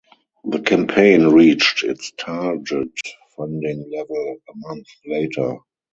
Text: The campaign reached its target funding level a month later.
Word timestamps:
The 0.45 0.59
campaign 0.61 1.27
reached 1.27 1.83
its 1.83 2.11
target 2.17 2.89
funding 3.37 3.85
level 3.95 4.37
a 4.49 4.53
month 4.55 4.87
later. 5.05 5.57